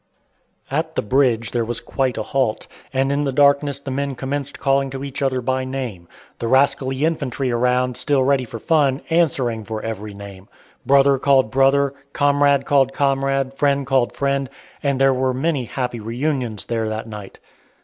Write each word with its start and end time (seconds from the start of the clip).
At 0.71 0.95
the 0.95 1.03
bridge 1.03 1.51
there 1.51 1.63
was 1.63 1.79
quite 1.79 2.17
a 2.17 2.23
halt, 2.23 2.65
and 2.91 3.11
in 3.11 3.23
the 3.23 3.31
darkness 3.31 3.77
the 3.79 3.91
men 3.91 4.15
commenced 4.15 4.57
calling 4.57 4.89
to 4.89 5.03
each 5.03 5.21
other 5.21 5.41
by 5.41 5.63
name 5.63 6.07
the 6.39 6.47
rascally 6.47 7.05
infantry 7.05 7.51
around, 7.51 7.97
still 7.97 8.23
ready 8.23 8.43
for 8.43 8.57
fun, 8.57 9.03
answering 9.11 9.63
for 9.63 9.79
every 9.83 10.15
name. 10.15 10.47
Brother 10.87 11.19
called 11.19 11.51
brother, 11.51 11.93
comrade 12.13 12.65
called 12.65 12.93
comrade, 12.93 13.53
friend 13.59 13.85
called 13.85 14.15
friend; 14.15 14.49
and 14.81 14.99
there 14.99 15.13
were 15.13 15.35
many 15.35 15.65
happy 15.65 15.99
reunions 15.99 16.65
there 16.65 16.89
that 16.89 17.07
night. 17.07 17.37